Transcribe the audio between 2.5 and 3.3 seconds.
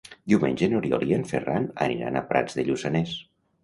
de Lluçanès.